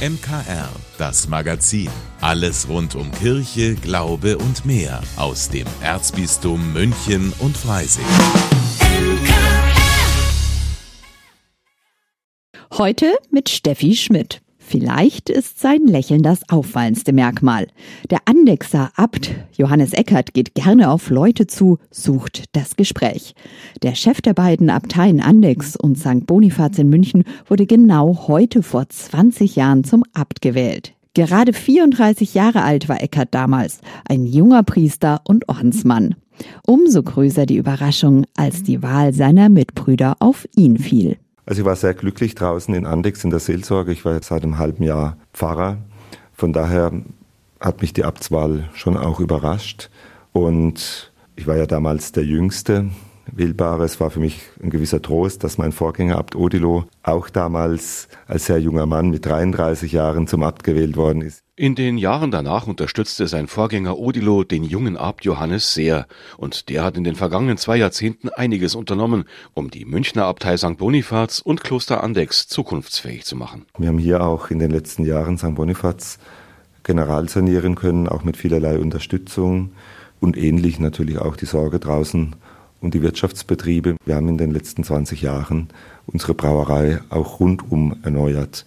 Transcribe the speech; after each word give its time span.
MKR, 0.00 0.70
das 0.96 1.28
Magazin. 1.28 1.90
Alles 2.22 2.66
rund 2.70 2.94
um 2.94 3.12
Kirche, 3.12 3.74
Glaube 3.74 4.38
und 4.38 4.64
mehr 4.64 5.02
aus 5.16 5.50
dem 5.50 5.66
Erzbistum 5.82 6.72
München 6.72 7.34
und 7.38 7.54
Freising. 7.54 8.06
Heute 12.78 13.12
mit 13.30 13.50
Steffi 13.50 13.94
Schmidt. 13.94 14.40
Vielleicht 14.70 15.30
ist 15.30 15.58
sein 15.58 15.84
Lächeln 15.84 16.22
das 16.22 16.48
auffallendste 16.48 17.12
Merkmal. 17.12 17.66
Der 18.08 18.20
Andexer 18.26 18.92
Abt 18.94 19.32
Johannes 19.56 19.92
Eckert 19.92 20.32
geht 20.32 20.54
gerne 20.54 20.92
auf 20.92 21.10
Leute 21.10 21.48
zu, 21.48 21.78
sucht 21.90 22.44
das 22.52 22.76
Gespräch. 22.76 23.34
Der 23.82 23.96
Chef 23.96 24.20
der 24.20 24.32
beiden 24.32 24.70
Abteien 24.70 25.20
Andex 25.20 25.74
und 25.74 25.98
St. 25.98 26.24
Bonifaz 26.24 26.78
in 26.78 26.88
München 26.88 27.24
wurde 27.48 27.66
genau 27.66 28.28
heute 28.28 28.62
vor 28.62 28.88
20 28.88 29.56
Jahren 29.56 29.82
zum 29.82 30.04
Abt 30.12 30.40
gewählt. 30.40 30.92
Gerade 31.14 31.52
34 31.52 32.34
Jahre 32.34 32.62
alt 32.62 32.88
war 32.88 33.02
Eckert 33.02 33.34
damals, 33.34 33.80
ein 34.08 34.24
junger 34.24 34.62
Priester 34.62 35.20
und 35.26 35.48
Ordensmann. 35.48 36.14
Umso 36.64 37.02
größer 37.02 37.44
die 37.44 37.56
Überraschung, 37.56 38.24
als 38.36 38.62
die 38.62 38.84
Wahl 38.84 39.14
seiner 39.14 39.48
Mitbrüder 39.48 40.14
auf 40.20 40.46
ihn 40.54 40.78
fiel. 40.78 41.16
Also 41.50 41.62
ich 41.62 41.66
war 41.66 41.74
sehr 41.74 41.94
glücklich 41.94 42.36
draußen 42.36 42.72
in 42.74 42.86
Andex 42.86 43.24
in 43.24 43.30
der 43.30 43.40
Seelsorge. 43.40 43.90
Ich 43.90 44.04
war 44.04 44.22
seit 44.22 44.44
einem 44.44 44.58
halben 44.58 44.84
Jahr 44.84 45.16
Pfarrer. 45.32 45.78
Von 46.32 46.52
daher 46.52 46.92
hat 47.58 47.82
mich 47.82 47.92
die 47.92 48.04
Abtswahl 48.04 48.68
schon 48.72 48.96
auch 48.96 49.18
überrascht. 49.18 49.90
Und 50.32 51.10
ich 51.34 51.48
war 51.48 51.56
ja 51.56 51.66
damals 51.66 52.12
der 52.12 52.24
Jüngste. 52.24 52.90
Wählbare. 53.32 53.84
Es 53.84 54.00
war 54.00 54.10
für 54.10 54.20
mich 54.20 54.42
ein 54.62 54.70
gewisser 54.70 55.02
Trost, 55.02 55.44
dass 55.44 55.58
mein 55.58 55.72
Vorgänger 55.72 56.18
Abt 56.18 56.36
Odilo 56.36 56.84
auch 57.02 57.28
damals 57.28 58.08
als 58.26 58.46
sehr 58.46 58.58
junger 58.58 58.86
Mann 58.86 59.10
mit 59.10 59.26
33 59.26 59.92
Jahren 59.92 60.26
zum 60.26 60.42
Abt 60.42 60.64
gewählt 60.64 60.96
worden 60.96 61.22
ist. 61.22 61.42
In 61.56 61.74
den 61.74 61.98
Jahren 61.98 62.30
danach 62.30 62.66
unterstützte 62.66 63.28
sein 63.28 63.46
Vorgänger 63.46 63.98
Odilo 63.98 64.44
den 64.44 64.64
jungen 64.64 64.96
Abt 64.96 65.24
Johannes 65.24 65.74
sehr, 65.74 66.06
und 66.38 66.68
der 66.70 66.82
hat 66.82 66.96
in 66.96 67.04
den 67.04 67.16
vergangenen 67.16 67.58
zwei 67.58 67.76
Jahrzehnten 67.76 68.30
einiges 68.30 68.74
unternommen, 68.74 69.24
um 69.52 69.70
die 69.70 69.84
Münchner 69.84 70.24
Abtei 70.24 70.56
St. 70.56 70.78
Bonifaz 70.78 71.40
und 71.40 71.62
Kloster 71.62 72.02
Andex 72.02 72.48
zukunftsfähig 72.48 73.24
zu 73.24 73.36
machen. 73.36 73.66
Wir 73.76 73.88
haben 73.88 73.98
hier 73.98 74.22
auch 74.22 74.50
in 74.50 74.58
den 74.58 74.70
letzten 74.70 75.04
Jahren 75.04 75.36
St. 75.36 75.54
Bonifaz 75.54 76.18
general 76.82 77.28
sanieren 77.28 77.74
können, 77.74 78.08
auch 78.08 78.24
mit 78.24 78.36
vielerlei 78.36 78.78
Unterstützung 78.78 79.72
und 80.18 80.36
ähnlich 80.36 80.78
natürlich 80.78 81.18
auch 81.18 81.36
die 81.36 81.46
Sorge 81.46 81.78
draußen 81.78 82.36
um 82.80 82.90
die 82.90 83.02
Wirtschaftsbetriebe. 83.02 83.96
Wir 84.04 84.14
haben 84.16 84.28
in 84.28 84.38
den 84.38 84.50
letzten 84.50 84.84
20 84.84 85.22
Jahren 85.22 85.68
unsere 86.06 86.34
Brauerei 86.34 87.00
auch 87.10 87.40
rundum 87.40 87.96
erneuert. 88.02 88.64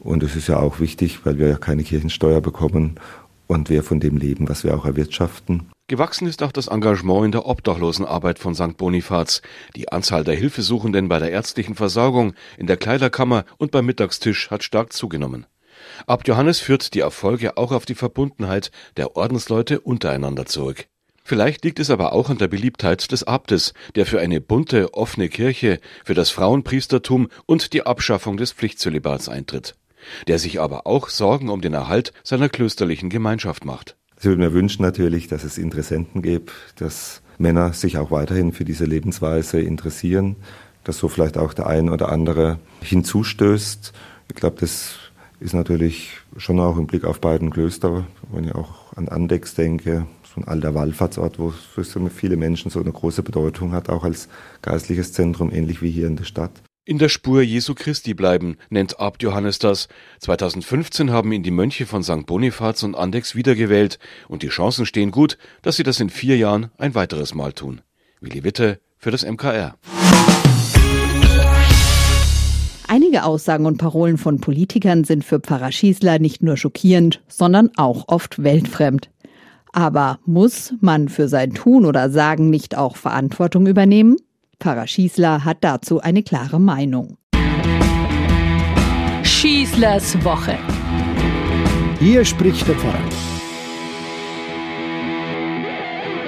Und 0.00 0.22
es 0.22 0.36
ist 0.36 0.48
ja 0.48 0.58
auch 0.58 0.80
wichtig, 0.80 1.24
weil 1.24 1.38
wir 1.38 1.48
ja 1.48 1.56
keine 1.56 1.82
Kirchensteuer 1.82 2.40
bekommen 2.40 3.00
und 3.46 3.70
wir 3.70 3.82
von 3.82 4.00
dem 4.00 4.16
leben, 4.16 4.48
was 4.48 4.64
wir 4.64 4.76
auch 4.76 4.84
erwirtschaften. 4.84 5.70
Gewachsen 5.88 6.26
ist 6.26 6.42
auch 6.42 6.50
das 6.50 6.66
Engagement 6.66 7.26
in 7.26 7.32
der 7.32 7.46
Obdachlosenarbeit 7.46 8.40
von 8.40 8.54
St. 8.54 8.76
Bonifaz. 8.76 9.40
Die 9.76 9.92
Anzahl 9.92 10.24
der 10.24 10.34
Hilfesuchenden 10.34 11.08
bei 11.08 11.20
der 11.20 11.30
ärztlichen 11.30 11.76
Versorgung, 11.76 12.34
in 12.58 12.66
der 12.66 12.76
Kleiderkammer 12.76 13.44
und 13.56 13.70
beim 13.70 13.86
Mittagstisch 13.86 14.50
hat 14.50 14.64
stark 14.64 14.92
zugenommen. 14.92 15.46
Abt 16.06 16.26
Johannes 16.26 16.58
führt 16.58 16.94
die 16.94 17.00
Erfolge 17.00 17.56
auch 17.56 17.70
auf 17.70 17.86
die 17.86 17.94
Verbundenheit 17.94 18.72
der 18.96 19.16
Ordensleute 19.16 19.80
untereinander 19.80 20.46
zurück. 20.46 20.88
Vielleicht 21.26 21.64
liegt 21.64 21.80
es 21.80 21.90
aber 21.90 22.12
auch 22.12 22.30
an 22.30 22.38
der 22.38 22.46
Beliebtheit 22.46 23.10
des 23.10 23.24
Abtes, 23.24 23.74
der 23.96 24.06
für 24.06 24.20
eine 24.20 24.40
bunte, 24.40 24.94
offene 24.94 25.28
Kirche, 25.28 25.80
für 26.04 26.14
das 26.14 26.30
Frauenpriestertum 26.30 27.28
und 27.46 27.72
die 27.72 27.84
Abschaffung 27.84 28.36
des 28.36 28.52
Pflichtzölibats 28.52 29.28
eintritt 29.28 29.74
der 30.28 30.38
sich 30.38 30.60
aber 30.60 30.86
auch 30.86 31.08
Sorgen 31.08 31.48
um 31.48 31.60
den 31.60 31.74
Erhalt 31.74 32.12
seiner 32.22 32.48
klösterlichen 32.48 33.10
Gemeinschaft 33.10 33.64
macht. 33.64 33.96
Ich 34.18 34.24
würde 34.24 34.40
mir 34.40 34.52
wünschen 34.52 34.82
natürlich, 34.82 35.26
dass 35.26 35.42
es 35.42 35.58
Interessenten 35.58 36.22
gibt, 36.22 36.52
dass 36.76 37.22
Männer 37.38 37.72
sich 37.72 37.98
auch 37.98 38.10
weiterhin 38.12 38.52
für 38.52 38.64
diese 38.64 38.84
Lebensweise 38.84 39.60
interessieren, 39.60 40.36
dass 40.84 40.98
so 40.98 41.08
vielleicht 41.08 41.36
auch 41.36 41.52
der 41.52 41.66
ein 41.66 41.90
oder 41.90 42.10
andere 42.10 42.58
hinzustößt. 42.82 43.92
Ich 44.28 44.36
glaube, 44.36 44.56
das 44.60 44.94
ist 45.38 45.54
natürlich 45.54 46.12
schon 46.38 46.60
auch 46.60 46.78
im 46.78 46.86
Blick 46.86 47.04
auf 47.04 47.20
beiden 47.20 47.50
Klöster, 47.50 48.06
wenn 48.32 48.44
ich 48.44 48.54
auch 48.54 48.96
an 48.96 49.08
Andex 49.08 49.54
denke, 49.54 50.06
so 50.36 50.42
ein 50.42 50.48
alter 50.48 50.74
Wallfahrtsort, 50.74 51.38
wo 51.38 51.50
für 51.50 51.84
viele 52.10 52.36
Menschen 52.36 52.70
so 52.70 52.80
eine 52.80 52.92
große 52.92 53.22
Bedeutung 53.22 53.72
hat, 53.72 53.88
auch 53.88 54.04
als 54.04 54.28
geistliches 54.62 55.12
Zentrum, 55.12 55.50
ähnlich 55.50 55.82
wie 55.82 55.90
hier 55.90 56.06
in 56.06 56.16
der 56.16 56.24
Stadt. 56.24 56.52
In 56.84 56.98
der 56.98 57.08
Spur 57.08 57.42
Jesu 57.42 57.74
Christi 57.74 58.14
bleiben, 58.14 58.58
nennt 58.70 59.00
Abt 59.00 59.22
Johannes 59.22 59.58
das. 59.58 59.88
2015 60.20 61.10
haben 61.10 61.32
ihn 61.32 61.42
die 61.42 61.50
Mönche 61.50 61.84
von 61.84 62.04
St. 62.04 62.26
Bonifaz 62.26 62.84
und 62.84 62.94
Andex 62.94 63.34
wiedergewählt 63.34 63.98
und 64.28 64.44
die 64.44 64.48
Chancen 64.48 64.86
stehen 64.86 65.10
gut, 65.10 65.36
dass 65.62 65.76
sie 65.76 65.82
das 65.82 65.98
in 65.98 66.10
vier 66.10 66.36
Jahren 66.36 66.70
ein 66.78 66.94
weiteres 66.94 67.34
Mal 67.34 67.52
tun. 67.52 67.80
Willi 68.20 68.44
Witte 68.44 68.78
für 68.98 69.10
das 69.10 69.24
MKR. 69.24 69.76
Einige 72.88 73.24
Aussagen 73.24 73.66
und 73.66 73.78
Parolen 73.78 74.16
von 74.16 74.40
Politikern 74.40 75.02
sind 75.02 75.24
für 75.24 75.40
Pfarrer 75.40 75.72
Schießler 75.72 76.20
nicht 76.20 76.44
nur 76.44 76.56
schockierend, 76.56 77.20
sondern 77.26 77.70
auch 77.76 78.04
oft 78.06 78.44
weltfremd. 78.44 79.10
Aber 79.76 80.20
muss 80.24 80.72
man 80.80 81.10
für 81.10 81.28
sein 81.28 81.52
Tun 81.52 81.84
oder 81.84 82.08
Sagen 82.08 82.48
nicht 82.48 82.78
auch 82.78 82.96
Verantwortung 82.96 83.66
übernehmen? 83.66 84.16
Pfarrer 84.58 84.86
Schießler 84.86 85.44
hat 85.44 85.58
dazu 85.60 86.00
eine 86.00 86.22
klare 86.22 86.58
Meinung. 86.58 87.18
Schießlers 89.22 90.24
Woche. 90.24 90.56
Hier 92.00 92.24
spricht 92.24 92.66
der 92.66 92.76
Pfarrer. 92.76 93.25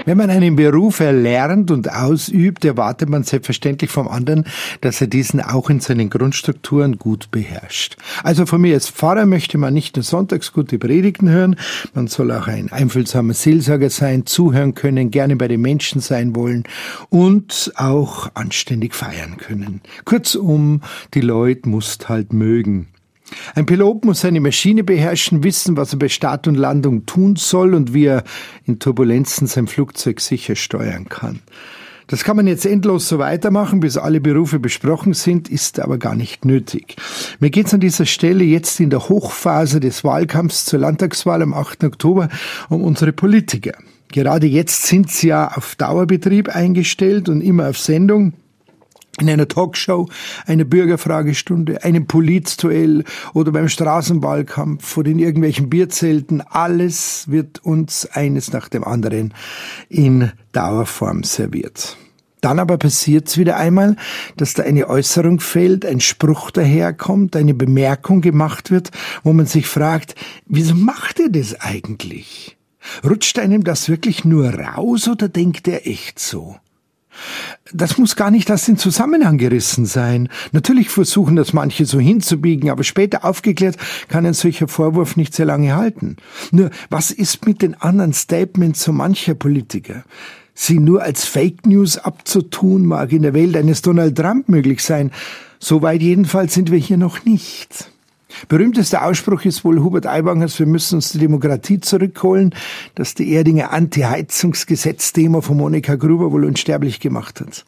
Wenn 0.08 0.16
man 0.16 0.30
einen 0.30 0.56
Beruf 0.56 1.00
erlernt 1.00 1.70
und 1.70 1.92
ausübt, 1.92 2.64
erwartet 2.64 3.10
man 3.10 3.24
selbstverständlich 3.24 3.90
vom 3.90 4.08
anderen, 4.08 4.46
dass 4.80 5.02
er 5.02 5.06
diesen 5.06 5.42
auch 5.42 5.68
in 5.68 5.80
seinen 5.80 6.08
Grundstrukturen 6.08 6.98
gut 6.98 7.30
beherrscht. 7.30 7.98
Also 8.22 8.46
von 8.46 8.62
mir 8.62 8.72
als 8.72 8.88
Pfarrer 8.88 9.26
möchte 9.26 9.58
man 9.58 9.74
nicht 9.74 9.96
nur 9.96 10.02
sonntags 10.02 10.54
gute 10.54 10.78
Predigten 10.78 11.28
hören, 11.28 11.56
man 11.92 12.06
soll 12.06 12.32
auch 12.32 12.46
ein 12.46 12.72
einfühlsamer 12.72 13.34
Seelsorger 13.34 13.90
sein, 13.90 14.24
zuhören 14.24 14.74
können, 14.74 15.10
gerne 15.10 15.36
bei 15.36 15.46
den 15.46 15.60
Menschen 15.60 16.00
sein 16.00 16.34
wollen 16.34 16.64
und 17.10 17.70
auch 17.76 18.30
anständig 18.32 18.94
feiern 18.94 19.36
können. 19.36 19.82
Kurzum, 20.06 20.80
die 21.12 21.20
Leute 21.20 21.68
musst 21.68 22.08
halt 22.08 22.32
mögen. 22.32 22.86
Ein 23.54 23.66
Pilot 23.66 24.04
muss 24.04 24.20
seine 24.20 24.40
Maschine 24.40 24.84
beherrschen, 24.84 25.44
wissen, 25.44 25.76
was 25.76 25.92
er 25.92 25.98
bei 25.98 26.08
Start 26.08 26.46
und 26.48 26.54
Landung 26.54 27.06
tun 27.06 27.36
soll 27.36 27.74
und 27.74 27.94
wie 27.94 28.06
er 28.06 28.24
in 28.64 28.78
Turbulenzen 28.78 29.46
sein 29.46 29.66
Flugzeug 29.66 30.20
sicher 30.20 30.56
steuern 30.56 31.08
kann. 31.08 31.40
Das 32.08 32.24
kann 32.24 32.36
man 32.36 32.46
jetzt 32.46 32.64
endlos 32.64 33.06
so 33.06 33.18
weitermachen, 33.18 33.80
bis 33.80 33.98
alle 33.98 34.22
Berufe 34.22 34.58
besprochen 34.58 35.12
sind, 35.12 35.50
ist 35.50 35.78
aber 35.78 35.98
gar 35.98 36.14
nicht 36.14 36.46
nötig. 36.46 36.96
Mir 37.38 37.50
geht 37.50 37.66
es 37.66 37.74
an 37.74 37.80
dieser 37.80 38.06
Stelle 38.06 38.44
jetzt 38.44 38.80
in 38.80 38.88
der 38.88 39.10
Hochphase 39.10 39.78
des 39.78 40.04
Wahlkampfs 40.04 40.64
zur 40.64 40.78
Landtagswahl 40.80 41.42
am 41.42 41.52
8. 41.52 41.84
Oktober 41.84 42.30
um 42.70 42.82
unsere 42.82 43.12
Politiker. 43.12 43.74
Gerade 44.10 44.46
jetzt 44.46 44.86
sind 44.86 45.10
sie 45.10 45.28
ja 45.28 45.48
auf 45.48 45.76
Dauerbetrieb 45.76 46.48
eingestellt 46.48 47.28
und 47.28 47.42
immer 47.42 47.68
auf 47.68 47.78
Sendung 47.78 48.32
in 49.22 49.30
einer 49.30 49.48
Talkshow, 49.48 50.08
einer 50.46 50.64
Bürgerfragestunde, 50.64 51.84
einem 51.84 52.06
Polizduell 52.06 53.04
oder 53.34 53.52
beim 53.52 53.68
Straßenwahlkampf 53.68 54.96
oder 54.96 55.10
in 55.10 55.18
irgendwelchen 55.18 55.70
Bierzelten. 55.70 56.40
Alles 56.40 57.24
wird 57.28 57.64
uns 57.64 58.06
eines 58.06 58.52
nach 58.52 58.68
dem 58.68 58.84
anderen 58.84 59.34
in 59.88 60.32
Dauerform 60.52 61.22
serviert. 61.22 61.96
Dann 62.40 62.58
aber 62.58 62.78
passiert 62.78 63.28
es 63.28 63.36
wieder 63.36 63.56
einmal, 63.56 63.96
dass 64.36 64.54
da 64.54 64.62
eine 64.62 64.88
Äußerung 64.88 65.40
fällt, 65.40 65.84
ein 65.84 66.00
Spruch 66.00 66.50
daherkommt, 66.50 67.34
eine 67.34 67.54
Bemerkung 67.54 68.20
gemacht 68.20 68.70
wird, 68.70 68.90
wo 69.24 69.32
man 69.32 69.46
sich 69.46 69.66
fragt, 69.66 70.14
wieso 70.46 70.74
macht 70.74 71.18
er 71.18 71.30
das 71.30 71.60
eigentlich? 71.60 72.56
Rutscht 73.04 73.38
einem 73.38 73.64
das 73.64 73.88
wirklich 73.88 74.24
nur 74.24 74.54
raus 74.54 75.08
oder 75.08 75.28
denkt 75.28 75.66
er 75.68 75.86
echt 75.86 76.18
so? 76.18 76.56
Das 77.72 77.98
muss 77.98 78.16
gar 78.16 78.30
nicht 78.30 78.50
aus 78.50 78.64
dem 78.64 78.78
Zusammenhang 78.78 79.38
gerissen 79.38 79.86
sein. 79.86 80.28
Natürlich 80.52 80.90
versuchen 80.90 81.36
das 81.36 81.52
manche 81.52 81.84
so 81.84 82.00
hinzubiegen, 82.00 82.70
aber 82.70 82.84
später 82.84 83.24
aufgeklärt 83.24 83.76
kann 84.08 84.26
ein 84.26 84.34
solcher 84.34 84.68
Vorwurf 84.68 85.16
nicht 85.16 85.34
sehr 85.34 85.46
lange 85.46 85.74
halten. 85.74 86.16
Nur, 86.50 86.70
was 86.90 87.10
ist 87.10 87.46
mit 87.46 87.62
den 87.62 87.74
anderen 87.74 88.12
Statements 88.12 88.82
so 88.82 88.92
mancher 88.92 89.34
Politiker? 89.34 90.04
Sie 90.54 90.80
nur 90.80 91.02
als 91.02 91.24
Fake 91.24 91.66
News 91.66 91.98
abzutun, 91.98 92.84
mag 92.84 93.12
in 93.12 93.22
der 93.22 93.34
Welt 93.34 93.56
eines 93.56 93.80
Donald 93.80 94.16
Trump 94.16 94.48
möglich 94.48 94.82
sein. 94.82 95.12
Soweit 95.60 96.02
jedenfalls 96.02 96.54
sind 96.54 96.70
wir 96.70 96.78
hier 96.78 96.96
noch 96.96 97.24
nicht. 97.24 97.90
Berühmtester 98.48 99.04
Ausspruch 99.04 99.44
ist 99.44 99.64
wohl 99.64 99.82
Hubert 99.82 100.06
Aiwangers, 100.06 100.58
wir 100.58 100.66
müssen 100.66 100.96
uns 100.96 101.12
die 101.12 101.18
Demokratie 101.18 101.80
zurückholen, 101.80 102.54
das 102.94 103.14
die 103.14 103.32
Erdinger 103.32 103.72
Anti-Heizungsgesetz-Thema 103.72 105.42
von 105.42 105.56
Monika 105.56 105.96
Gruber 105.96 106.30
wohl 106.32 106.44
unsterblich 106.44 107.00
gemacht 107.00 107.40
hat. 107.40 107.64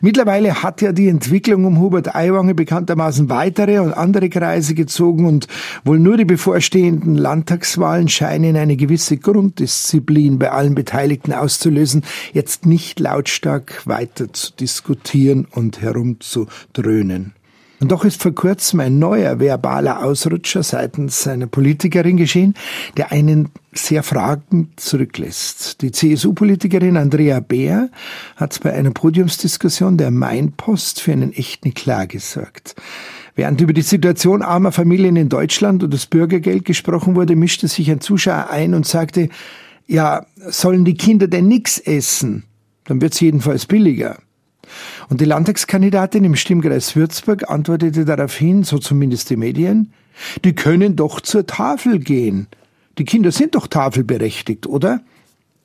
Mittlerweile 0.00 0.62
hat 0.62 0.82
ja 0.82 0.92
die 0.92 1.08
Entwicklung 1.08 1.64
um 1.64 1.80
Hubert 1.80 2.14
Aiwanger 2.14 2.54
bekanntermaßen 2.54 3.30
weitere 3.30 3.78
und 3.78 3.92
andere 3.92 4.28
Kreise 4.28 4.74
gezogen 4.74 5.26
und 5.26 5.48
wohl 5.84 5.98
nur 5.98 6.16
die 6.16 6.24
bevorstehenden 6.24 7.14
Landtagswahlen 7.14 8.08
scheinen 8.08 8.56
eine 8.56 8.76
gewisse 8.76 9.16
Grunddisziplin 9.16 10.38
bei 10.38 10.50
allen 10.50 10.74
Beteiligten 10.74 11.32
auszulösen, 11.32 12.04
jetzt 12.32 12.66
nicht 12.66 13.00
lautstark 13.00 13.86
weiter 13.86 14.32
zu 14.32 14.52
diskutieren 14.52 15.46
und 15.50 15.80
herumzudröhnen. 15.80 17.32
Und 17.80 17.90
doch 17.90 18.04
ist 18.04 18.22
vor 18.22 18.32
kurzem 18.32 18.80
ein 18.80 18.98
neuer 18.98 19.40
verbaler 19.40 20.02
Ausrutscher 20.04 20.62
seitens 20.62 21.26
einer 21.26 21.46
Politikerin 21.46 22.16
geschehen, 22.16 22.54
der 22.96 23.12
einen 23.12 23.50
sehr 23.72 24.02
fragend 24.02 24.78
zurücklässt. 24.78 25.82
Die 25.82 25.90
CSU-Politikerin 25.90 26.96
Andrea 26.96 27.40
Beer 27.40 27.90
hat 28.36 28.58
bei 28.62 28.72
einer 28.72 28.92
Podiumsdiskussion 28.92 29.96
der 29.96 30.10
Mainpost 30.10 31.00
für 31.00 31.12
einen 31.12 31.32
echten 31.32 31.74
Klar 31.74 32.06
gesorgt. 32.06 32.76
Während 33.34 33.60
über 33.60 33.72
die 33.72 33.82
Situation 33.82 34.42
armer 34.42 34.70
Familien 34.70 35.16
in 35.16 35.28
Deutschland 35.28 35.82
und 35.82 35.92
das 35.92 36.06
Bürgergeld 36.06 36.64
gesprochen 36.64 37.16
wurde, 37.16 37.34
mischte 37.34 37.66
sich 37.66 37.90
ein 37.90 38.00
Zuschauer 38.00 38.48
ein 38.50 38.74
und 38.74 38.86
sagte, 38.86 39.28
ja, 39.86 40.24
sollen 40.36 40.84
die 40.84 40.94
Kinder 40.94 41.26
denn 41.26 41.48
nichts 41.48 41.78
essen? 41.78 42.44
Dann 42.84 43.00
wird's 43.00 43.20
jedenfalls 43.20 43.66
billiger. 43.66 44.18
Und 45.08 45.20
die 45.20 45.24
Landtagskandidatin 45.24 46.24
im 46.24 46.36
Stimmkreis 46.36 46.96
Würzburg 46.96 47.50
antwortete 47.50 48.04
daraufhin, 48.04 48.64
so 48.64 48.78
zumindest 48.78 49.30
die 49.30 49.36
Medien, 49.36 49.92
die 50.44 50.54
können 50.54 50.96
doch 50.96 51.20
zur 51.20 51.46
Tafel 51.46 51.98
gehen. 51.98 52.46
Die 52.98 53.04
Kinder 53.04 53.32
sind 53.32 53.54
doch 53.54 53.66
tafelberechtigt, 53.66 54.66
oder? 54.66 55.00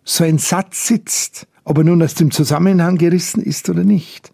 So 0.04 0.24
ein 0.24 0.40
Satz 0.40 0.88
sitzt, 0.88 1.48
ob 1.64 1.78
er 1.78 1.84
nun 1.84 2.02
aus 2.02 2.16
dem 2.16 2.32
Zusammenhang 2.32 2.98
gerissen 2.98 3.42
ist 3.42 3.70
oder 3.70 3.84
nicht. 3.84 4.32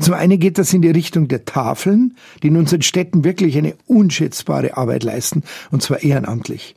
Zum 0.00 0.14
einen 0.14 0.38
geht 0.38 0.58
das 0.58 0.72
in 0.72 0.82
die 0.82 0.90
Richtung 0.90 1.28
der 1.28 1.44
Tafeln, 1.44 2.16
die 2.42 2.48
in 2.48 2.56
unseren 2.56 2.82
Städten 2.82 3.24
wirklich 3.24 3.56
eine 3.56 3.74
unschätzbare 3.86 4.76
Arbeit 4.76 5.02
leisten, 5.02 5.42
und 5.70 5.82
zwar 5.82 6.02
ehrenamtlich. 6.02 6.74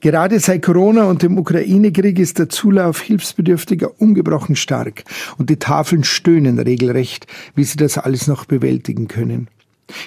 Gerade 0.00 0.40
seit 0.40 0.62
Corona 0.62 1.04
und 1.04 1.22
dem 1.22 1.38
Ukraine-Krieg 1.38 2.18
ist 2.18 2.38
der 2.38 2.48
Zulauf 2.48 3.00
Hilfsbedürftiger 3.00 4.00
ungebrochen 4.00 4.56
stark 4.56 5.04
und 5.38 5.50
die 5.50 5.58
Tafeln 5.58 6.04
stöhnen 6.04 6.58
regelrecht, 6.58 7.26
wie 7.54 7.64
sie 7.64 7.76
das 7.76 7.98
alles 7.98 8.26
noch 8.26 8.44
bewältigen 8.44 9.08
können. 9.08 9.48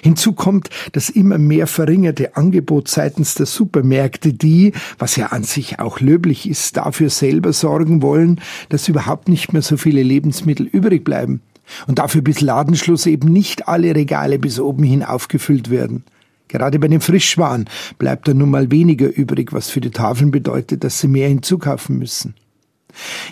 Hinzu 0.02 0.32
kommt 0.32 0.70
das 0.92 1.10
immer 1.10 1.38
mehr 1.38 1.66
verringerte 1.66 2.36
Angebot 2.36 2.88
seitens 2.88 3.34
der 3.34 3.46
Supermärkte, 3.46 4.32
die, 4.32 4.72
was 4.98 5.16
ja 5.16 5.26
an 5.26 5.44
sich 5.44 5.78
auch 5.78 6.00
löblich 6.00 6.48
ist, 6.48 6.76
dafür 6.76 7.10
selber 7.10 7.52
sorgen 7.52 8.02
wollen, 8.02 8.40
dass 8.68 8.88
überhaupt 8.88 9.28
nicht 9.28 9.52
mehr 9.52 9.62
so 9.62 9.76
viele 9.76 10.02
Lebensmittel 10.02 10.66
übrig 10.66 11.04
bleiben 11.04 11.40
und 11.86 11.98
dafür 11.98 12.22
bis 12.22 12.40
Ladenschluss 12.40 13.06
eben 13.06 13.32
nicht 13.32 13.68
alle 13.68 13.94
Regale 13.94 14.38
bis 14.38 14.58
oben 14.58 14.84
hin 14.84 15.02
aufgefüllt 15.02 15.70
werden. 15.70 16.04
Gerade 16.48 16.78
bei 16.78 16.88
den 16.88 17.00
Frischwaren 17.00 17.68
bleibt 17.98 18.28
dann 18.28 18.38
nun 18.38 18.50
mal 18.50 18.70
weniger 18.70 19.14
übrig, 19.14 19.52
was 19.52 19.70
für 19.70 19.80
die 19.80 19.90
Tafeln 19.90 20.30
bedeutet, 20.30 20.84
dass 20.84 21.00
sie 21.00 21.08
mehr 21.08 21.28
hinzukaufen 21.28 21.98
müssen. 21.98 22.34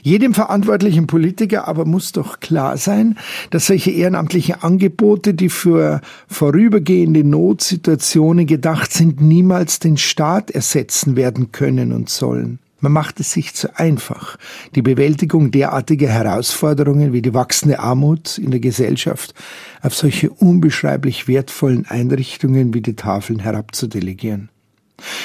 Jedem 0.02 0.34
verantwortlichen 0.34 1.06
Politiker 1.06 1.66
aber 1.69 1.84
muss 1.84 2.12
doch 2.12 2.40
klar 2.40 2.76
sein, 2.76 3.16
dass 3.50 3.66
solche 3.66 3.90
ehrenamtlichen 3.90 4.56
Angebote, 4.62 5.34
die 5.34 5.49
für 5.49 6.00
vorübergehende 6.28 7.25
Notsituationen 7.25 8.46
gedacht 8.46 8.93
sind, 8.93 9.20
niemals 9.20 9.78
den 9.78 9.96
Staat 9.96 10.50
ersetzen 10.50 11.16
werden 11.16 11.52
können 11.52 11.93
und 11.93 12.11
sollen. 12.11 12.58
Man 12.85 12.93
macht 12.93 13.19
es 13.19 13.33
sich 13.33 13.55
zu 13.55 13.79
einfach, 13.79 14.37
die 14.75 14.83
Bewältigung 14.83 15.51
derartiger 15.51 16.11
Herausforderungen 16.11 17.15
wie 17.15 17.23
die 17.23 17.33
wachsende 17.33 17.79
Armut 17.79 18.37
in 18.37 18.51
der 18.51 18.61
Gesellschaft 18.61 19.33
auf 19.81 19.95
solche 19.95 20.29
unbeschreiblich 20.29 21.27
wertvollen 21.27 21.87
Einrichtungen 21.87 22.75
wie 22.75 22.83
die 22.83 22.95
Tafeln 22.95 23.39
herabzudelegieren. 23.39 24.51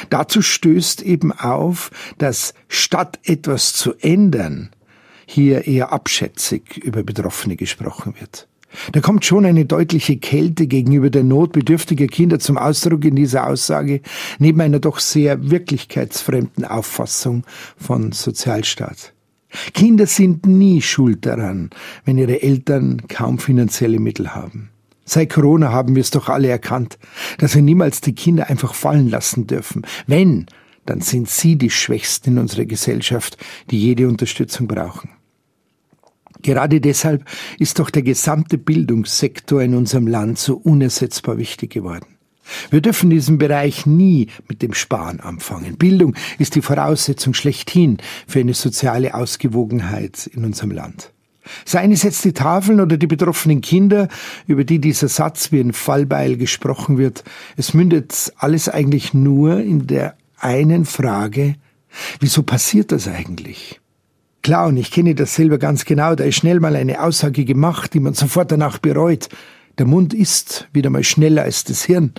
Dazu 0.10 0.42
stößt 0.42 1.02
eben 1.02 1.34
auf, 1.34 1.92
dass 2.18 2.54
statt 2.70 3.20
etwas 3.26 3.74
zu 3.74 3.94
ändern, 4.00 4.70
hier 5.26 5.68
eher 5.68 5.92
abschätzig 5.92 6.78
über 6.78 7.04
Betroffene 7.04 7.58
gesprochen 7.58 8.14
wird. 8.22 8.48
Da 8.92 9.02
kommt 9.02 9.26
schon 9.26 9.46
eine 9.46 9.66
deutliche 9.66 10.18
Kälte 10.18 10.68
gegenüber 10.68 11.10
der 11.10 11.24
Not 11.24 11.52
bedürftiger 11.52 12.08
Kinder 12.08 12.40
zum 12.40 12.58
Ausdruck 12.58 13.06
in 13.06 13.16
dieser 13.16 13.48
Aussage, 13.48 14.02
neben 14.38 14.62
einer 14.62 14.80
doch 14.80 15.00
sehr 15.00 15.50
wirklichkeitsfremden 15.50 16.66
Auffassung 16.66 17.44
von 17.78 18.12
Sozialstaat. 18.12 19.14
Kinder 19.74 20.06
sind 20.06 20.46
nie 20.46 20.82
schuld 20.82 21.26
daran, 21.26 21.72
wenn 22.06 22.18
ihre 22.18 22.42
Eltern 22.42 23.08
kaum 23.08 23.40
finanzielle 23.40 24.00
Mittel 24.00 24.36
haben. 24.36 24.70
Seit 25.06 25.32
Corona 25.32 25.72
haben 25.72 25.96
wir 25.96 26.02
es 26.02 26.12
doch 26.12 26.30
alle 26.30 26.50
erkannt, 26.50 27.00
dass 27.40 27.56
wir 27.56 27.64
niemals 27.64 28.00
die 28.02 28.14
Kinder 28.14 28.48
einfach 28.48 28.76
fallen 28.76 29.10
lassen 29.10 29.48
dürfen. 29.48 29.82
Wenn, 30.06 30.46
dann 30.86 31.02
sind 31.02 31.30
sie 31.30 31.56
die 31.56 31.72
Schwächsten 31.72 32.34
in 32.34 32.38
unserer 32.38 32.66
Gesellschaft, 32.66 33.38
die 33.72 33.80
jede 33.80 34.08
Unterstützung 34.08 34.68
brauchen. 34.68 35.10
Gerade 36.42 36.82
deshalb 36.82 37.26
ist 37.58 37.80
doch 37.80 37.90
der 37.90 38.04
gesamte 38.04 38.58
Bildungssektor 38.58 39.62
in 39.62 39.76
unserem 39.76 40.08
Land 40.08 40.40
so 40.40 40.56
unersetzbar 40.56 41.38
wichtig 41.38 41.72
geworden. 41.72 42.06
Wir 42.70 42.82
dürfen 42.82 43.10
diesen 43.10 43.38
Bereich 43.38 43.86
nie 43.86 44.28
mit 44.48 44.62
dem 44.62 44.74
Sparen 44.74 45.20
anfangen. 45.20 45.78
Bildung 45.78 46.16
ist 46.40 46.56
die 46.56 46.62
Voraussetzung 46.62 47.34
schlechthin 47.34 47.98
für 48.28 48.40
eine 48.40 48.54
soziale 48.54 49.14
Ausgewogenheit 49.14 50.28
in 50.28 50.46
unserem 50.46 50.72
Land. 50.72 51.12
Seien 51.66 51.92
es 51.92 52.04
jetzt 52.04 52.26
die 52.26 52.34
Tafeln 52.34 52.80
oder 52.80 52.98
die 52.98 53.08
betroffenen 53.08 53.62
Kinder, 53.62 54.08
über 54.46 54.64
die 54.64 54.80
dieser 54.80 55.08
Satz 55.08 55.52
wie 55.52 55.60
ein 55.60 55.74
Fallbeil 55.74 56.38
gesprochen 56.38 56.98
wird, 56.98 57.24
es 57.58 57.74
mündet 57.74 58.34
alles 58.38 58.70
eigentlich 58.70 59.14
nur 59.14 59.60
in 59.60 59.88
der 59.88 60.16
einen 60.38 60.86
Frage, 60.86 61.56
wieso 62.20 62.44
passiert 62.44 62.92
das 62.92 63.08
eigentlich? 63.08 63.80
Klar, 64.42 64.68
und 64.68 64.78
ich 64.78 64.92
kenne 64.92 65.16
das 65.16 65.36
selber 65.36 65.58
ganz 65.58 65.86
genau, 65.86 66.16
da 66.16 66.24
ist 66.24 66.36
schnell 66.36 66.60
mal 66.60 66.76
eine 66.76 67.02
Aussage 67.02 67.46
gemacht, 67.46 67.94
die 67.94 68.00
man 68.00 68.14
sofort 68.14 68.52
danach 68.52 68.78
bereut. 68.78 69.30
Der 69.78 69.86
Mund 69.86 70.14
ist 70.14 70.68
wieder 70.74 70.90
mal 70.90 71.04
schneller 71.04 71.44
als 71.44 71.64
das 71.64 71.84
Hirn. 71.84 72.14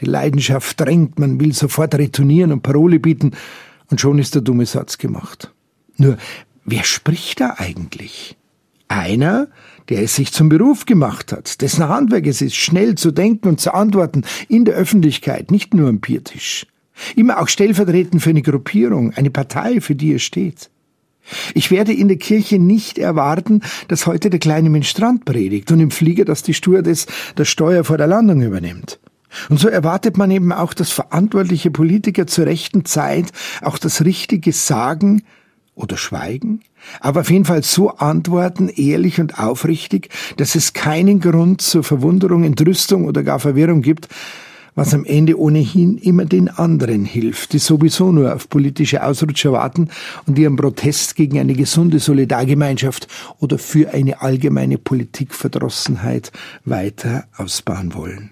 Die 0.00 0.06
Leidenschaft 0.06 0.80
drängt, 0.80 1.18
man 1.18 1.40
will 1.40 1.52
sofort 1.52 1.94
retournieren 1.94 2.52
und 2.52 2.62
Parole 2.62 2.98
bieten, 2.98 3.32
und 3.90 4.00
schon 4.00 4.18
ist 4.18 4.34
der 4.34 4.42
dumme 4.42 4.66
Satz 4.66 4.98
gemacht. 4.98 5.52
Nur, 5.96 6.16
wer 6.64 6.84
spricht 6.84 7.40
da 7.40 7.54
eigentlich? 7.58 8.36
Einer, 8.88 9.48
der 9.88 10.02
es 10.02 10.16
sich 10.16 10.32
zum 10.32 10.48
Beruf 10.48 10.86
gemacht 10.86 11.32
hat, 11.32 11.60
dessen 11.60 11.88
Handwerk 11.88 12.26
es 12.26 12.40
ist, 12.40 12.56
schnell 12.56 12.96
zu 12.96 13.12
denken 13.12 13.48
und 13.48 13.60
zu 13.60 13.72
antworten, 13.72 14.24
in 14.48 14.64
der 14.64 14.74
Öffentlichkeit, 14.74 15.50
nicht 15.50 15.74
nur 15.74 15.88
am 15.88 16.00
Biertisch. 16.00 16.66
Immer 17.14 17.40
auch 17.40 17.48
stellvertretend 17.48 18.22
für 18.22 18.30
eine 18.30 18.42
Gruppierung, 18.42 19.12
eine 19.14 19.30
Partei, 19.30 19.80
für 19.80 19.94
die 19.94 20.14
er 20.14 20.18
steht. 20.18 20.70
Ich 21.54 21.70
werde 21.70 21.92
in 21.92 22.08
der 22.08 22.18
Kirche 22.18 22.58
nicht 22.58 22.98
erwarten, 22.98 23.62
dass 23.88 24.06
heute 24.06 24.30
der 24.30 24.40
kleine 24.40 24.70
Ministrant 24.70 25.24
predigt 25.24 25.70
und 25.72 25.80
im 25.80 25.90
Flieger, 25.90 26.24
dass 26.24 26.42
die 26.42 26.54
Stewardess 26.54 27.06
das 27.34 27.48
Steuer 27.48 27.84
vor 27.84 27.98
der 27.98 28.06
Landung 28.06 28.42
übernimmt. 28.42 28.98
Und 29.50 29.60
so 29.60 29.68
erwartet 29.68 30.16
man 30.16 30.30
eben 30.30 30.52
auch, 30.52 30.72
dass 30.72 30.90
verantwortliche 30.90 31.70
Politiker 31.70 32.26
zur 32.26 32.46
rechten 32.46 32.84
Zeit 32.84 33.26
auch 33.60 33.78
das 33.78 34.04
Richtige 34.04 34.52
sagen 34.52 35.22
oder 35.74 35.96
schweigen, 35.96 36.62
aber 37.00 37.20
auf 37.20 37.30
jeden 37.30 37.44
Fall 37.44 37.62
so 37.62 37.90
antworten, 37.90 38.68
ehrlich 38.68 39.20
und 39.20 39.38
aufrichtig, 39.38 40.08
dass 40.38 40.54
es 40.54 40.72
keinen 40.72 41.20
Grund 41.20 41.60
zur 41.60 41.84
Verwunderung, 41.84 42.44
Entrüstung 42.44 43.04
oder 43.04 43.22
gar 43.22 43.40
Verwirrung 43.40 43.82
gibt, 43.82 44.08
was 44.76 44.94
am 44.94 45.04
Ende 45.04 45.40
ohnehin 45.40 45.98
immer 45.98 46.26
den 46.26 46.48
anderen 46.48 47.04
hilft, 47.04 47.52
die 47.54 47.58
sowieso 47.58 48.12
nur 48.12 48.32
auf 48.32 48.48
politische 48.48 49.02
Ausrutscher 49.02 49.50
warten 49.50 49.88
und 50.26 50.38
ihren 50.38 50.54
Protest 50.54 51.16
gegen 51.16 51.40
eine 51.40 51.54
gesunde 51.54 51.98
Solidargemeinschaft 51.98 53.08
oder 53.40 53.58
für 53.58 53.92
eine 53.92 54.20
allgemeine 54.20 54.78
Politikverdrossenheit 54.78 56.30
weiter 56.64 57.24
ausbauen 57.36 57.94
wollen. 57.94 58.30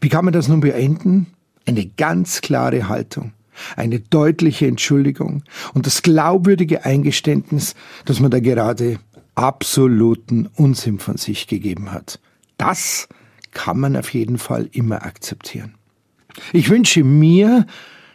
Wie 0.00 0.10
kann 0.10 0.26
man 0.26 0.34
das 0.34 0.48
nun 0.48 0.60
beenden? 0.60 1.28
Eine 1.64 1.86
ganz 1.86 2.42
klare 2.42 2.88
Haltung 2.88 3.32
eine 3.76 4.00
deutliche 4.00 4.66
Entschuldigung 4.66 5.42
und 5.74 5.86
das 5.86 6.02
glaubwürdige 6.02 6.84
Eingeständnis, 6.84 7.74
dass 8.06 8.18
man 8.18 8.30
da 8.30 8.40
gerade 8.40 8.98
absoluten 9.34 10.48
Unsinn 10.56 10.98
von 10.98 11.16
sich 11.16 11.46
gegeben 11.46 11.92
hat. 11.92 12.18
Das 12.56 13.08
kann 13.52 13.78
man 13.78 13.96
auf 13.96 14.12
jeden 14.12 14.38
Fall 14.38 14.68
immer 14.72 15.04
akzeptieren. 15.04 15.74
Ich 16.52 16.70
wünsche 16.70 17.04
mir, 17.04 17.66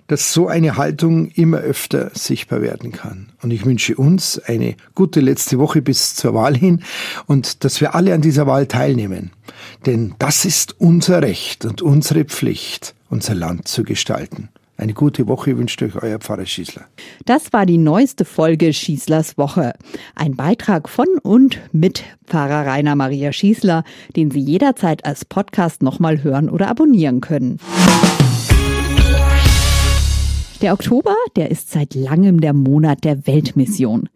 dass 0.08 0.34
so 0.34 0.48
eine 0.48 0.78
Haltung 0.78 1.28
immer 1.32 1.58
öfter 1.58 2.12
sichtbar 2.14 2.62
werden 2.62 2.92
kann. 2.92 3.30
Und 3.42 3.52
ich 3.52 3.66
wünsche 3.66 3.96
uns 3.96 4.40
eine 4.40 4.76
gute 4.96 5.20
letzte 5.20 5.60
Woche 5.60 5.82
bis 5.82 6.16
zur 6.16 6.34
Wahl 6.34 6.56
hin 6.56 6.84
und 7.26 7.64
dass 7.64 7.82
wir 7.82 7.94
alle 7.94 8.14
an 8.14 8.22
dieser 8.22 8.48
Wahl 8.48 8.68
teilnehmen. 8.68 9.32
Denn 9.86 10.16
das 10.18 10.46
ist 10.46 10.80
unser 10.80 11.22
Recht 11.22 11.66
und 11.66 11.82
unsere 11.82 12.26
Pflicht, 12.26 12.96
unser 13.10 13.36
Land 13.36 13.68
zu 13.68 13.84
gestalten. 13.84 14.50
Eine 14.80 14.94
gute 14.94 15.28
Woche 15.28 15.58
wünscht 15.58 15.82
euch 15.82 15.96
euer 15.96 16.20
Pfarrer 16.20 16.46
Schießler. 16.46 16.86
Das 17.26 17.52
war 17.52 17.66
die 17.66 17.80
neueste 17.80 18.26
Folge 18.26 18.72
Schießlers 18.74 19.36
Woche. 19.36 19.74
Ein 20.14 20.36
Beitrag 20.36 20.88
von 20.88 21.08
und 21.24 21.60
mit 21.72 22.04
Pfarrer 22.28 22.68
Rainer 22.68 22.96
Maria 22.96 23.34
Schießler, 23.34 23.84
den 24.16 24.30
Sie 24.30 24.40
jederzeit 24.40 25.04
als 25.04 25.26
Podcast 25.26 25.82
nochmal 25.82 26.22
hören 26.22 26.48
oder 26.48 26.68
abonnieren 26.68 27.22
können. 27.22 27.60
Der 30.62 30.74
Oktober, 30.74 31.16
der 31.36 31.50
ist 31.50 31.72
seit 31.72 31.96
langem 31.96 32.40
der 32.40 32.54
Monat 32.54 33.04
der 33.04 33.26
Weltmission. 33.26 34.10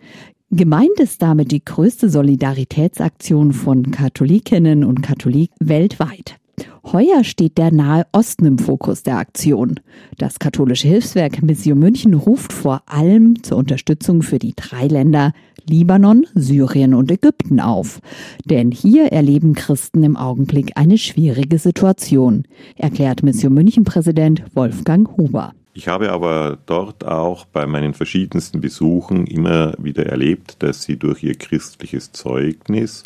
Gemeint 0.51 1.00
ist 1.00 1.24
damit 1.24 1.51
die 1.51 1.65
größte 1.65 2.10
Solidaritätsaktion 2.10 3.53
von 3.53 3.89
Katholikinnen 3.89 4.84
und 4.84 5.01
Katholiken 5.01 5.56
weltweit. 5.60 6.40
Heuer 6.84 7.24
steht 7.24 7.58
der 7.58 7.72
Nahe 7.72 8.06
Osten 8.12 8.46
im 8.46 8.58
Fokus 8.58 9.03
der 9.03 9.18
Aktion. 9.18 9.80
Das 10.18 10.39
katholische 10.39 10.88
Hilfswerk 10.88 11.41
Mission 11.41 11.80
München 11.80 12.13
ruft 12.13 12.53
vor 12.53 12.82
allem 12.86 13.44
zur 13.44 13.58
Unterstützung 13.58 14.22
für 14.22 14.39
die 14.39 14.53
drei 14.56 14.88
Länder 14.88 15.34
Libanon, 15.70 16.25
Syrien 16.34 16.94
und 16.94 17.12
Ägypten 17.12 17.60
auf. 17.60 18.01
Denn 18.46 18.72
hier 18.72 19.12
erleben 19.12 19.53
Christen 19.53 20.03
im 20.03 20.18
Augenblick 20.18 20.72
eine 20.75 20.98
schwierige 20.98 21.60
Situation, 21.60 22.46
erklärt 22.75 23.24
Mission 23.24 23.53
München 23.53 23.84
Präsident 23.84 24.44
Wolfgang 24.53 25.18
Huber. 25.18 25.53
Ich 25.74 25.88
habe 25.88 26.12
aber 26.12 26.58
dort 26.65 27.06
auch 27.06 27.46
bei 27.46 27.65
meinen 27.65 27.94
verschiedensten 27.94 28.60
Besuchen 28.60 29.25
immer 29.25 29.74
wieder 29.77 30.06
erlebt, 30.06 30.58
dass 30.60 30.84
sie 30.84 30.98
durch 30.98 31.24
ihr 31.24 31.36
christliches 31.36 32.12
Zeugnis, 32.12 33.03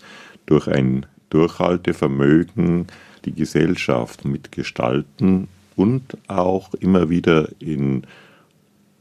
durch 0.48 0.68
ein 0.68 1.06
Durchhaltevermögen, 1.30 2.88
die 3.25 3.34
Gesellschaft 3.34 4.25
mitgestalten 4.25 5.48
und 5.75 6.17
auch 6.27 6.74
immer 6.75 7.10
wieder 7.10 7.50
in 7.60 8.03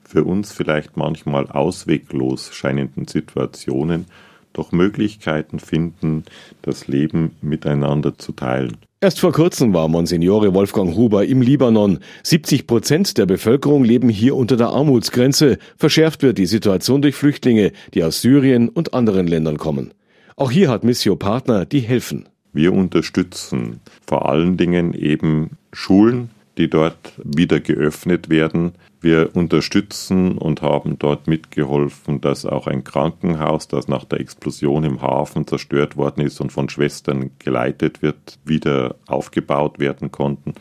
für 0.06 0.24
uns 0.24 0.52
vielleicht 0.52 0.96
manchmal 0.96 1.48
ausweglos 1.48 2.54
scheinenden 2.54 3.08
Situationen 3.08 4.06
doch 4.52 4.70
Möglichkeiten 4.70 5.58
finden, 5.58 6.24
das 6.62 6.86
Leben 6.86 7.32
miteinander 7.42 8.16
zu 8.16 8.32
teilen. 8.32 8.76
Erst 9.00 9.20
vor 9.20 9.32
kurzem 9.32 9.74
war 9.74 9.88
Monsignore 9.88 10.54
Wolfgang 10.54 10.94
Huber 10.94 11.26
im 11.26 11.42
Libanon. 11.42 11.98
70 12.22 12.66
Prozent 12.66 13.18
der 13.18 13.26
Bevölkerung 13.26 13.84
leben 13.84 14.08
hier 14.08 14.36
unter 14.36 14.56
der 14.56 14.68
Armutsgrenze. 14.68 15.58
Verschärft 15.76 16.22
wird 16.22 16.38
die 16.38 16.46
Situation 16.46 17.02
durch 17.02 17.14
Flüchtlinge, 17.14 17.72
die 17.92 18.02
aus 18.02 18.22
Syrien 18.22 18.68
und 18.68 18.94
anderen 18.94 19.26
Ländern 19.26 19.58
kommen. 19.58 19.92
Auch 20.36 20.50
hier 20.50 20.70
hat 20.70 20.84
Missio 20.84 21.16
Partner, 21.16 21.66
die 21.66 21.80
helfen. 21.80 22.28
Wir 22.54 22.72
unterstützen 22.72 23.80
vor 24.06 24.28
allen 24.28 24.56
Dingen 24.56 24.94
eben 24.94 25.58
Schulen, 25.72 26.30
die 26.56 26.70
dort 26.70 27.12
wieder 27.22 27.58
geöffnet 27.58 28.28
werden. 28.28 28.72
Wir 29.00 29.34
unterstützen 29.34 30.38
und 30.38 30.62
haben 30.62 30.98
dort 30.98 31.26
mitgeholfen, 31.26 32.20
dass 32.20 32.46
auch 32.46 32.68
ein 32.68 32.84
Krankenhaus, 32.84 33.66
das 33.68 33.88
nach 33.88 34.04
der 34.04 34.20
Explosion 34.20 34.84
im 34.84 35.02
Hafen 35.02 35.46
zerstört 35.46 35.96
worden 35.96 36.24
ist 36.24 36.40
und 36.40 36.52
von 36.52 36.68
Schwestern 36.68 37.30
geleitet 37.40 38.02
wird, 38.02 38.38
wieder 38.44 38.94
aufgebaut 39.06 39.80
werden 39.80 40.12
konnten. 40.12 40.54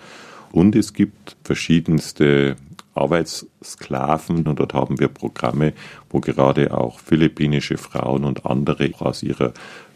Und 0.51 0.75
es 0.75 0.93
gibt 0.93 1.37
verschiedenste 1.43 2.55
Arbeitssklaven 2.95 4.47
und 4.47 4.59
dort 4.59 4.73
haben 4.73 4.99
wir 4.99 5.07
Programme, 5.07 5.73
wo 6.09 6.19
gerade 6.19 6.75
auch 6.75 6.99
philippinische 6.99 7.77
Frauen 7.77 8.23
und 8.23 8.45
andere 8.45 8.91
aus 8.99 9.23
ihrer 9.23 9.53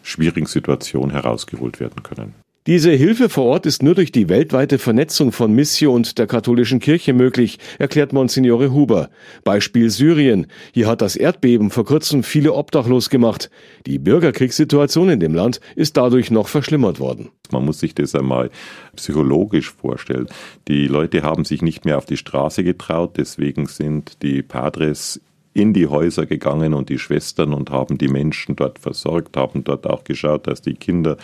schwierigen 0.07 0.47
Situation 0.47 1.11
herausgeholt 1.11 1.79
werden 1.79 2.03
können. 2.03 2.33
Diese 2.67 2.91
Hilfe 2.91 3.29
vor 3.29 3.45
Ort 3.45 3.65
ist 3.65 3.81
nur 3.81 3.95
durch 3.95 4.11
die 4.11 4.27
weltweite 4.27 4.77
Vernetzung 4.77 5.31
von 5.31 5.53
Missio 5.53 5.93
und 5.93 6.17
der 6.17 6.27
katholischen 6.27 6.81
Kirche 6.81 7.13
möglich, 7.13 7.59
erklärt 7.79 8.11
Monsignore 8.11 8.73
Huber. 8.73 9.09
Beispiel 9.45 9.89
Syrien. 9.89 10.47
Hier 10.73 10.87
hat 10.87 11.01
das 11.01 11.15
Erdbeben 11.15 11.69
vor 11.69 11.85
kurzem 11.85 12.23
viele 12.23 12.53
obdachlos 12.53 13.09
gemacht. 13.09 13.49
Die 13.85 13.99
Bürgerkriegssituation 13.99 15.09
in 15.11 15.21
dem 15.21 15.33
Land 15.33 15.61
ist 15.77 15.95
dadurch 15.95 16.29
noch 16.29 16.49
verschlimmert 16.49 16.99
worden. 16.99 17.29
Man 17.53 17.63
muss 17.63 17.79
sich 17.79 17.95
das 17.95 18.13
einmal 18.15 18.49
psychologisch 18.97 19.71
vorstellen. 19.71 20.27
Die 20.67 20.87
Leute 20.87 21.23
haben 21.23 21.45
sich 21.45 21.61
nicht 21.61 21.85
mehr 21.85 21.97
auf 21.97 22.05
die 22.05 22.17
Straße 22.17 22.65
getraut, 22.65 23.13
deswegen 23.15 23.67
sind 23.67 24.21
die 24.23 24.41
Padres 24.41 25.21
in 25.57 25.73
die 25.73 25.87
Häuser 25.87 26.27
gegangen 26.27 26.75
und 26.75 26.89
die 26.89 26.99
Schwestern 26.99 27.51
und 27.51 27.71
haben 27.71 27.97
die 27.97 28.09
Menschen 28.09 28.55
dort 28.55 28.77
versorgt, 28.77 29.35
haben 29.35 29.63
dort 29.63 29.87
auch 29.87 30.03
geschaut, 30.03 30.45
dass 30.45 30.61
die 30.61 30.75
Kinder 30.75 31.17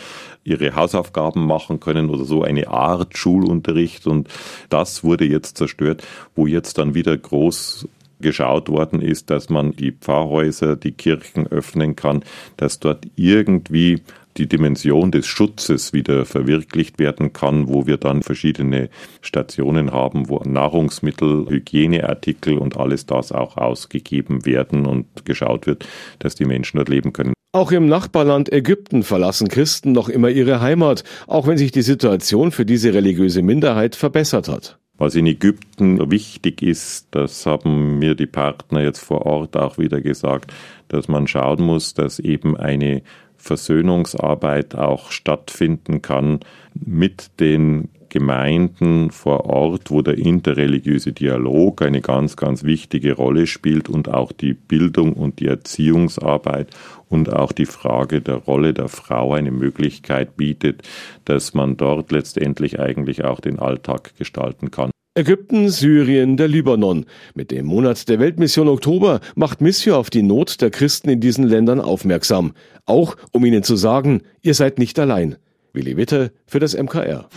ihre 0.44 0.75
Hausaufgaben 0.75 1.46
machen 1.46 1.80
können 1.80 2.10
oder 2.10 2.25
so 2.25 2.42
eine 2.42 2.68
Art 2.68 3.16
Schulunterricht. 3.16 4.08
Und 4.08 4.28
das 4.70 5.04
wurde 5.04 5.25
jetzt 5.25 5.58
zerstört, 5.58 6.04
wo 6.36 6.48
jetzt 6.48 6.80
dann 6.80 6.96
wieder 6.96 7.16
groß 7.16 7.88
geschaut 8.22 8.70
worden 8.70 9.04
ist, 9.04 9.30
dass 9.30 9.50
man 9.50 9.75
die 9.75 9.92
Pfarrhäuser, 9.92 10.78
die 10.78 10.94
Kirchen 10.94 11.46
öffnen 11.46 11.96
kann, 11.96 12.24
dass 12.58 12.80
dort 12.80 13.06
irgendwie 13.16 14.02
die 14.38 14.48
Dimension 14.48 15.12
des 15.12 15.28
Schutzes 15.28 15.94
wieder 15.94 16.25
verwirklicht 16.25 17.00
werden 17.00 17.34
kann, 17.34 17.68
wo 17.68 17.86
wir 17.86 17.98
dann 17.98 18.24
verschiedene 18.24 18.90
Stationen 19.22 19.92
haben, 19.92 20.30
wo 20.30 20.40
Nahrungsmittel, 20.40 21.48
Hygieneartikel 21.50 22.58
und 22.58 22.78
alles 22.78 23.06
das 23.06 23.32
auch 23.32 23.58
ausgegeben 23.58 24.46
werden 24.46 24.86
und 24.86 25.25
geschaut 25.25 25.68
wird, 25.68 25.86
dass 26.20 26.36
die 26.36 26.46
Menschen 26.46 26.78
dort 26.78 26.90
leben 26.90 27.13
können. 27.13 27.34
Auch 27.56 27.72
im 27.72 27.86
Nachbarland 27.86 28.52
Ägypten 28.52 29.04
verlassen 29.04 29.48
Christen 29.48 29.92
noch 29.92 30.10
immer 30.10 30.30
ihre 30.30 30.60
Heimat, 30.60 31.04
auch 31.28 31.46
wenn 31.46 31.58
sich 31.60 31.72
die 31.72 31.84
Situation 31.84 32.52
für 32.52 32.66
diese 32.66 32.96
religiöse 32.96 33.44
Minderheit 33.44 33.96
verbessert 33.96 34.48
hat. 34.48 34.80
Was 34.98 35.16
in 35.16 35.25
Ägypten 35.28 36.12
wichtig 36.12 36.62
ist, 36.62 37.08
das 37.12 37.46
haben 37.46 38.00
mir 38.00 38.16
die 38.16 38.25
Partner 38.25 38.82
jetzt 38.82 39.00
vor 39.00 39.25
Ort 39.25 39.58
auch 39.58 39.78
wieder 39.78 40.02
gesagt, 40.02 40.54
dass 40.88 41.08
man 41.08 41.28
schauen 41.28 41.63
muss, 41.63 41.94
dass 41.94 42.20
eben 42.20 42.56
eine 42.56 43.02
Versöhnungsarbeit 43.43 44.75
auch 44.75 45.12
stattfinden 45.12 46.01
kann 46.01 46.39
mit 46.73 47.39
den 47.41 47.89
Gemeinden 48.07 49.12
vor 49.12 49.47
Ort, 49.47 49.91
wo 49.91 50.01
der 50.01 50.17
interreligiöse 50.17 51.12
Dialog 51.12 51.81
eine 51.81 52.00
ganz, 52.00 52.38
ganz 52.38 52.63
wichtige 52.63 53.13
Rolle 53.13 53.45
spielt 53.45 53.89
und 53.89 54.07
auch 54.07 54.31
die 54.31 54.53
Bildung 54.53 55.12
und 55.13 55.41
die 55.41 55.47
Erziehungsarbeit 55.47 56.69
und 57.09 57.33
auch 57.33 57.51
die 57.51 57.65
Frage 57.65 58.21
der 58.21 58.35
Rolle 58.35 58.73
der 58.73 58.88
Frau 58.88 59.33
eine 59.33 59.51
Möglichkeit 59.51 60.38
bietet, 60.38 60.83
dass 61.25 61.53
man 61.53 61.75
dort 61.75 62.13
letztendlich 62.13 62.79
eigentlich 62.79 63.25
auch 63.25 63.41
den 63.41 63.59
Alltag 63.59 64.15
gestalten 64.17 64.71
kann. 64.71 64.92
Ägypten, 65.15 65.70
Syrien, 65.70 66.38
der 66.38 66.48
Libanon. 66.48 67.05
Mit 67.36 67.51
dem 67.51 67.67
Monat 67.67 68.10
der 68.10 68.20
Weltmission 68.20 68.67
Oktober 68.67 69.20
macht 69.36 69.62
Missio 69.62 69.96
auf 69.96 70.10
die 70.10 70.24
Not 70.24 70.60
der 70.60 70.72
Christen 70.72 71.08
in 71.08 71.20
diesen 71.20 71.48
Ländern 71.48 71.79
aufmerksam. 71.79 72.53
Auch 72.88 73.15
um 73.32 73.46
ihnen 73.46 73.62
zu 73.62 73.75
sagen, 73.75 74.24
ihr 74.41 74.55
seid 74.55 74.79
nicht 74.79 74.98
allein. 74.98 75.36
Willi 75.72 75.98
Witte 75.98 76.32
für 76.48 76.60
das 76.60 76.75
MKR. 76.75 77.29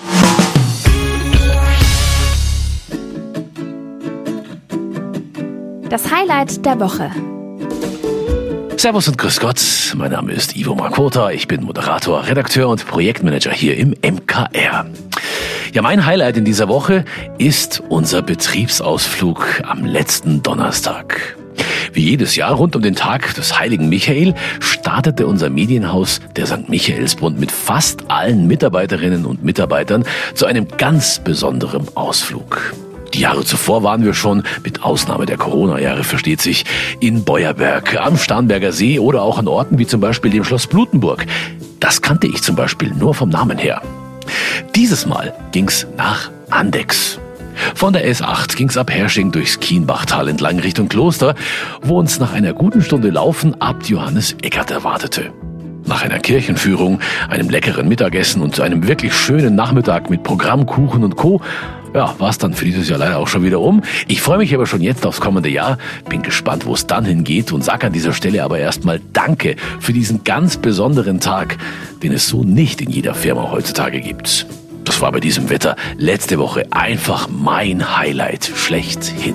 Das 5.90 6.10
Highlight 6.10 6.64
der 6.64 6.80
Woche. 6.80 7.10
Servus 8.78 9.08
und 9.08 9.18
Grüß 9.18 9.38
Gott, 9.40 9.60
mein 9.96 10.12
Name 10.12 10.32
ist 10.32 10.56
Ivo 10.56 10.74
Markota, 10.74 11.30
ich 11.30 11.46
bin 11.46 11.64
Moderator, 11.64 12.26
Redakteur 12.26 12.70
und 12.70 12.86
Projektmanager 12.86 13.52
hier 13.52 13.76
im 13.76 13.90
MKR. 14.02 14.86
Ja, 15.76 15.82
mein 15.82 16.06
Highlight 16.06 16.38
in 16.38 16.46
dieser 16.46 16.68
Woche 16.68 17.04
ist 17.36 17.82
unser 17.90 18.22
Betriebsausflug 18.22 19.60
am 19.62 19.84
letzten 19.84 20.42
Donnerstag. 20.42 21.36
Wie 21.92 22.02
jedes 22.02 22.34
Jahr 22.34 22.54
rund 22.54 22.74
um 22.76 22.80
den 22.80 22.94
Tag 22.94 23.34
des 23.34 23.58
heiligen 23.58 23.90
Michael 23.90 24.34
startete 24.58 25.26
unser 25.26 25.50
Medienhaus, 25.50 26.22
der 26.34 26.46
St. 26.46 26.70
Michaelsbund, 26.70 27.38
mit 27.38 27.52
fast 27.52 28.10
allen 28.10 28.46
Mitarbeiterinnen 28.46 29.26
und 29.26 29.44
Mitarbeitern 29.44 30.04
zu 30.32 30.46
einem 30.46 30.66
ganz 30.78 31.18
besonderen 31.18 31.86
Ausflug. 31.94 32.72
Die 33.12 33.20
Jahre 33.20 33.44
zuvor 33.44 33.82
waren 33.82 34.02
wir 34.02 34.14
schon, 34.14 34.44
mit 34.64 34.82
Ausnahme 34.82 35.26
der 35.26 35.36
Corona-Jahre 35.36 36.04
versteht 36.04 36.40
sich, 36.40 36.64
in 37.00 37.24
Beuerberg, 37.24 38.00
am 38.00 38.16
Starnberger 38.16 38.72
See 38.72 38.98
oder 38.98 39.20
auch 39.20 39.38
an 39.38 39.46
Orten 39.46 39.78
wie 39.78 39.86
zum 39.86 40.00
Beispiel 40.00 40.30
dem 40.30 40.42
Schloss 40.44 40.68
Blutenburg. 40.68 41.26
Das 41.80 42.00
kannte 42.00 42.28
ich 42.28 42.42
zum 42.42 42.56
Beispiel 42.56 42.94
nur 42.94 43.12
vom 43.12 43.28
Namen 43.28 43.58
her. 43.58 43.82
Dieses 44.74 45.06
Mal 45.06 45.34
ging's 45.52 45.86
nach 45.96 46.30
Andex. 46.50 47.18
Von 47.74 47.92
der 47.92 48.06
S8 48.06 48.56
ging's 48.56 48.76
ab 48.76 48.90
Hersching 48.90 49.32
durchs 49.32 49.60
Kienbachtal 49.60 50.28
entlang 50.28 50.58
Richtung 50.60 50.88
Kloster, 50.88 51.34
wo 51.82 51.98
uns 51.98 52.18
nach 52.18 52.32
einer 52.32 52.52
guten 52.52 52.82
Stunde 52.82 53.10
Laufen 53.10 53.60
Abt 53.60 53.88
Johannes 53.88 54.36
Eckert 54.42 54.70
erwartete. 54.70 55.32
Nach 55.84 56.02
einer 56.02 56.18
Kirchenführung, 56.18 57.00
einem 57.28 57.48
leckeren 57.48 57.88
Mittagessen 57.88 58.42
und 58.42 58.58
einem 58.60 58.88
wirklich 58.88 59.14
schönen 59.14 59.54
Nachmittag 59.54 60.10
mit 60.10 60.22
Programm, 60.22 60.66
Kuchen 60.66 61.04
und 61.04 61.16
Co. 61.16 61.40
Ja, 61.96 62.14
war 62.18 62.28
es 62.28 62.36
dann 62.36 62.52
für 62.52 62.66
dieses 62.66 62.90
Jahr 62.90 62.98
leider 62.98 63.16
auch 63.16 63.26
schon 63.26 63.42
wieder 63.42 63.58
um. 63.58 63.80
Ich 64.06 64.20
freue 64.20 64.36
mich 64.36 64.54
aber 64.54 64.66
schon 64.66 64.82
jetzt 64.82 65.06
aufs 65.06 65.18
kommende 65.18 65.48
Jahr, 65.48 65.78
bin 66.10 66.20
gespannt, 66.20 66.66
wo 66.66 66.74
es 66.74 66.86
dann 66.86 67.06
hingeht 67.06 67.52
und 67.52 67.64
sage 67.64 67.86
an 67.86 67.94
dieser 67.94 68.12
Stelle 68.12 68.44
aber 68.44 68.58
erstmal 68.58 69.00
Danke 69.14 69.56
für 69.80 69.94
diesen 69.94 70.22
ganz 70.22 70.58
besonderen 70.58 71.20
Tag, 71.20 71.56
den 72.02 72.12
es 72.12 72.28
so 72.28 72.44
nicht 72.44 72.82
in 72.82 72.90
jeder 72.90 73.14
Firma 73.14 73.50
heutzutage 73.50 74.02
gibt. 74.02 74.46
Das 74.84 75.00
war 75.00 75.10
bei 75.10 75.20
diesem 75.20 75.48
Wetter 75.48 75.74
letzte 75.96 76.38
Woche 76.38 76.66
einfach 76.70 77.30
mein 77.30 77.96
Highlight 77.96 78.44
schlechthin. 78.54 79.34